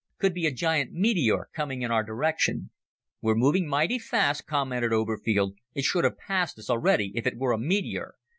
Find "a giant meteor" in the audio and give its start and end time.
0.47-1.49